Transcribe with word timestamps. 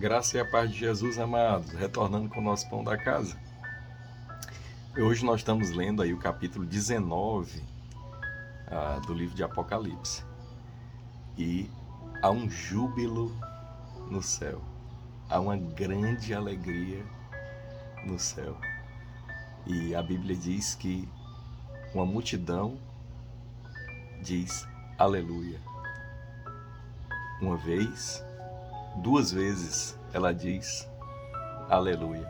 Graça 0.00 0.38
e 0.38 0.40
a 0.40 0.46
paz 0.46 0.70
de 0.70 0.78
Jesus, 0.78 1.18
amados, 1.18 1.72
retornando 1.72 2.26
com 2.30 2.40
o 2.40 2.42
nosso 2.42 2.66
pão 2.70 2.82
da 2.82 2.96
casa. 2.96 3.38
Hoje 4.96 5.22
nós 5.26 5.40
estamos 5.40 5.72
lendo 5.72 6.00
aí 6.00 6.14
o 6.14 6.18
capítulo 6.18 6.64
19 6.64 7.62
ah, 8.66 8.98
do 9.06 9.12
livro 9.12 9.36
de 9.36 9.44
Apocalipse. 9.44 10.24
E 11.36 11.70
há 12.22 12.30
um 12.30 12.48
júbilo 12.48 13.30
no 14.10 14.22
céu, 14.22 14.62
há 15.28 15.38
uma 15.38 15.58
grande 15.58 16.32
alegria 16.32 17.04
no 18.06 18.18
céu. 18.18 18.56
E 19.66 19.94
a 19.94 20.02
Bíblia 20.02 20.34
diz 20.34 20.74
que 20.74 21.06
uma 21.94 22.06
multidão 22.06 22.78
diz 24.22 24.66
aleluia. 24.96 25.60
Uma 27.42 27.58
vez, 27.58 28.24
duas 29.00 29.32
vezes 29.32 29.98
ela 30.12 30.32
diz 30.32 30.88
aleluia. 31.68 32.28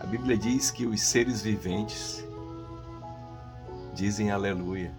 A 0.00 0.06
Bíblia 0.06 0.36
diz 0.36 0.70
que 0.70 0.86
os 0.86 1.00
seres 1.00 1.42
viventes 1.42 2.26
dizem 3.92 4.30
aleluia 4.30 4.92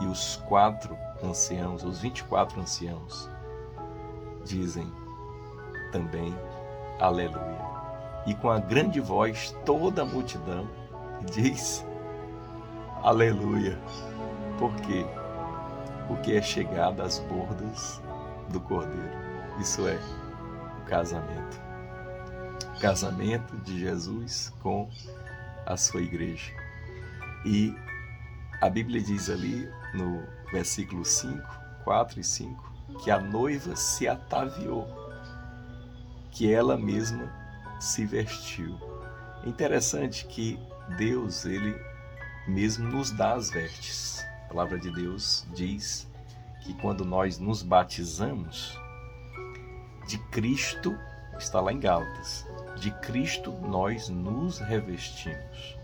e 0.00 0.06
os 0.06 0.36
quatro 0.48 0.96
anciãos, 1.22 1.84
os 1.84 2.00
24 2.00 2.60
anciãos, 2.60 3.30
dizem 4.44 4.90
também 5.92 6.34
aleluia. 6.98 7.66
E 8.26 8.34
com 8.34 8.50
a 8.50 8.58
grande 8.58 9.00
voz, 9.00 9.54
toda 9.64 10.02
a 10.02 10.06
multidão 10.06 10.68
diz 11.30 11.84
aleluia. 13.02 13.78
Por 14.58 14.74
quê? 14.76 15.04
Porque 16.08 16.32
é 16.32 16.42
chegada 16.42 17.02
às 17.02 17.18
bordas 17.20 18.00
do 18.48 18.60
Cordeiro. 18.60 19.25
Isso 19.60 19.86
é 19.88 19.98
o 20.80 20.84
casamento. 20.84 21.60
O 22.76 22.80
casamento 22.80 23.56
de 23.58 23.80
Jesus 23.80 24.52
com 24.62 24.90
a 25.64 25.76
sua 25.76 26.02
igreja. 26.02 26.52
E 27.44 27.74
a 28.60 28.68
Bíblia 28.68 29.02
diz 29.02 29.30
ali 29.30 29.68
no 29.94 30.22
versículo 30.52 31.04
5, 31.04 31.42
4 31.84 32.20
e 32.20 32.24
5, 32.24 32.72
que 33.02 33.10
a 33.10 33.18
noiva 33.18 33.74
se 33.76 34.06
ataviou, 34.06 34.86
que 36.30 36.52
ela 36.52 36.76
mesma 36.76 37.32
se 37.80 38.04
vestiu. 38.04 38.78
É 39.44 39.48
interessante 39.48 40.26
que 40.26 40.58
Deus, 40.96 41.44
ele 41.44 41.74
mesmo 42.46 42.88
nos 42.88 43.10
dá 43.10 43.34
as 43.34 43.50
vestes. 43.50 44.24
A 44.44 44.48
palavra 44.48 44.78
de 44.78 44.90
Deus 44.90 45.46
diz 45.54 46.08
que 46.62 46.74
quando 46.74 47.04
nós 47.04 47.38
nos 47.38 47.62
batizamos, 47.62 48.78
de 50.06 50.18
Cristo, 50.30 50.96
está 51.38 51.60
lá 51.60 51.72
em 51.72 51.80
Gálatas, 51.80 52.46
de 52.76 52.90
Cristo 52.90 53.52
nós 53.52 54.08
nos 54.08 54.58
revestimos. 54.58 55.76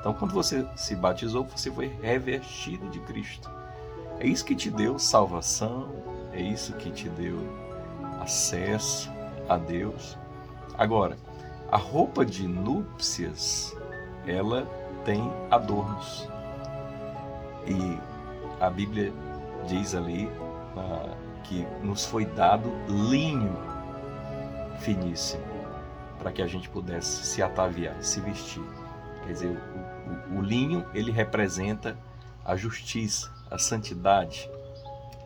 Então, 0.00 0.14
quando 0.14 0.32
você 0.32 0.66
se 0.76 0.96
batizou, 0.96 1.44
você 1.44 1.70
foi 1.70 1.88
revestido 2.02 2.88
de 2.88 2.98
Cristo. 3.00 3.50
É 4.18 4.26
isso 4.26 4.44
que 4.44 4.54
te 4.54 4.70
deu 4.70 4.98
salvação, 4.98 5.88
é 6.32 6.40
isso 6.40 6.72
que 6.74 6.90
te 6.90 7.08
deu 7.10 7.36
acesso 8.20 9.10
a 9.48 9.56
Deus. 9.56 10.16
Agora, 10.76 11.16
a 11.70 11.76
roupa 11.76 12.24
de 12.24 12.48
núpcias, 12.48 13.76
ela 14.26 14.66
tem 15.04 15.22
adornos. 15.50 16.28
E 17.66 17.98
a 18.62 18.70
Bíblia 18.70 19.12
diz 19.66 19.94
ali 19.94 20.28
que 21.44 21.66
nos 21.82 22.04
foi 22.04 22.24
dado 22.24 22.70
linho 22.88 23.56
finíssimo 24.80 25.42
para 26.18 26.32
que 26.32 26.42
a 26.42 26.46
gente 26.46 26.68
pudesse 26.68 27.24
se 27.24 27.42
ataviar, 27.42 28.02
se 28.02 28.20
vestir. 28.20 28.62
Quer 29.24 29.32
dizer, 29.32 29.58
o, 30.30 30.34
o, 30.34 30.38
o 30.38 30.42
linho 30.42 30.84
ele 30.92 31.10
representa 31.10 31.96
a 32.44 32.56
justiça, 32.56 33.30
a 33.50 33.58
santidade. 33.58 34.50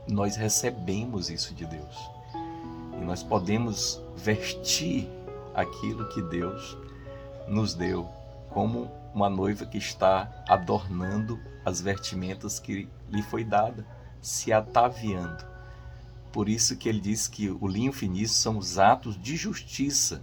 Nós 0.09 0.37
recebemos 0.37 1.31
isso 1.31 1.55
de 1.55 1.65
Deus 1.65 2.11
e 3.01 3.05
nós 3.05 3.23
podemos 3.23 4.01
vestir 4.17 5.09
aquilo 5.55 6.09
que 6.09 6.23
Deus 6.23 6.77
nos 7.49 7.75
deu 7.75 8.09
como 8.51 8.91
uma 9.15 9.29
noiva 9.29 9.67
que 9.67 9.79
está 9.79 10.45
adornando 10.49 11.41
as 11.65 11.81
vestimentas 11.81 12.59
que 12.59 12.89
lhe 13.09 13.23
foi 13.23 13.45
dada, 13.45 13.87
se 14.21 14.53
ataviando. 14.53 15.54
Por 16.35 16.49
isso 16.49 16.77
que 16.77 16.89
ele 16.89 16.99
diz 16.99 17.29
que 17.29 17.49
o 17.49 17.69
linho 17.69 17.93
finíssimo 17.93 18.41
são 18.41 18.59
os 18.59 18.77
atos 18.77 19.17
de 19.17 19.37
justiça. 19.37 20.21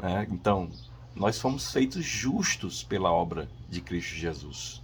Né? 0.00 0.26
Então, 0.28 0.68
nós 1.14 1.38
fomos 1.38 1.70
feitos 1.70 2.04
justos 2.04 2.82
pela 2.82 3.12
obra 3.12 3.48
de 3.68 3.80
Cristo 3.80 4.16
Jesus. 4.16 4.82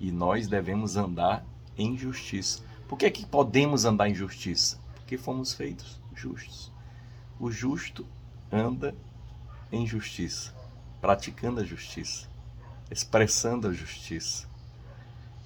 E 0.00 0.10
nós 0.10 0.48
devemos 0.48 0.96
andar 0.96 1.46
em 1.78 1.96
justiça. 1.96 2.64
Por 2.88 2.98
que, 2.98 3.06
é 3.06 3.10
que 3.12 3.24
podemos 3.24 3.84
andar 3.84 4.08
em 4.08 4.14
justiça? 4.16 4.80
Porque 4.96 5.16
fomos 5.16 5.54
feitos 5.54 6.00
justos. 6.12 6.72
O 7.38 7.52
justo 7.52 8.04
anda 8.50 8.96
em 9.70 9.86
justiça 9.86 10.52
praticando 11.00 11.60
a 11.60 11.64
justiça, 11.64 12.26
expressando 12.90 13.68
a 13.68 13.72
justiça. 13.72 14.48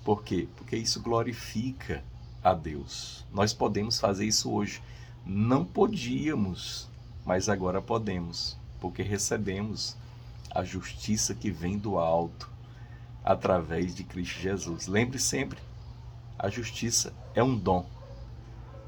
Por 0.02 0.24
quê? 0.24 0.48
Porque 0.56 0.74
isso 0.74 1.02
glorifica 1.02 2.02
a 2.44 2.52
Deus. 2.52 3.24
Nós 3.32 3.54
podemos 3.54 3.98
fazer 3.98 4.26
isso 4.26 4.52
hoje. 4.52 4.82
Não 5.24 5.64
podíamos, 5.64 6.86
mas 7.24 7.48
agora 7.48 7.80
podemos, 7.80 8.58
porque 8.78 9.02
recebemos 9.02 9.96
a 10.50 10.62
justiça 10.62 11.34
que 11.34 11.50
vem 11.50 11.78
do 11.78 11.98
alto 11.98 12.50
através 13.24 13.94
de 13.94 14.04
Cristo 14.04 14.38
Jesus. 14.38 14.86
Lembre 14.86 15.18
sempre, 15.18 15.58
a 16.38 16.50
justiça 16.50 17.14
é 17.34 17.42
um 17.42 17.56
dom. 17.56 17.86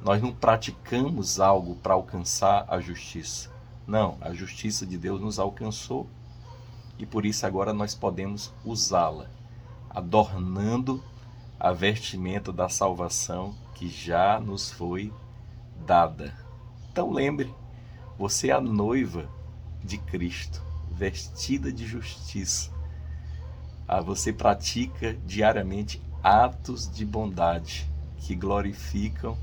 Nós 0.04 0.20
não 0.20 0.32
praticamos 0.32 1.40
algo 1.40 1.76
para 1.76 1.94
alcançar 1.94 2.66
a 2.68 2.78
justiça. 2.78 3.50
Não, 3.86 4.18
a 4.20 4.34
justiça 4.34 4.84
de 4.84 4.98
Deus 4.98 5.20
nos 5.20 5.38
alcançou 5.38 6.06
e 6.98 7.06
por 7.06 7.24
isso 7.24 7.46
agora 7.46 7.72
nós 7.72 7.94
podemos 7.94 8.52
usá-la, 8.64 9.26
adornando 9.88 11.02
a 11.58 11.72
vestimenta 11.72 12.52
da 12.52 12.68
salvação 12.68 13.54
que 13.74 13.88
já 13.88 14.38
nos 14.40 14.70
foi 14.70 15.12
dada. 15.86 16.34
Então 16.90 17.10
lembre, 17.10 17.52
você 18.18 18.48
é 18.48 18.52
a 18.52 18.60
noiva 18.60 19.28
de 19.82 19.98
Cristo, 19.98 20.62
vestida 20.90 21.72
de 21.72 21.86
justiça. 21.86 22.70
Ah, 23.86 24.00
você 24.00 24.32
pratica 24.32 25.14
diariamente 25.26 26.02
atos 26.22 26.90
de 26.90 27.04
bondade 27.04 27.88
que 28.18 28.34
glorificam 28.34 29.38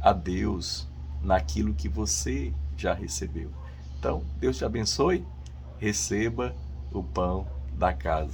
a 0.00 0.12
Deus 0.12 0.86
naquilo 1.22 1.74
que 1.74 1.88
você 1.88 2.52
já 2.76 2.92
recebeu. 2.92 3.50
Então, 3.98 4.22
Deus 4.38 4.58
te 4.58 4.64
abençoe, 4.64 5.26
receba 5.78 6.54
o 6.92 7.02
pão 7.02 7.46
da 7.72 7.92
casa. 7.92 8.24